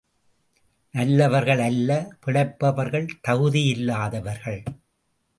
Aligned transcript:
நல்லவர்கள் 0.93 1.59
அல்ல 1.59 1.89
பிழைப்பவர்கள் 2.25 3.07
தகுதியில்லாதவர்கள்! 3.27 4.63